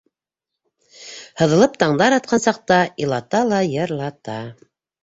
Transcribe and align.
Һыҙылып 1.41 1.77
таңдар 1.83 2.17
атҡан 2.19 2.45
саҡта 2.49 2.81
Илата 3.07 3.47
ла 3.53 3.65
йырлата... 3.79 4.43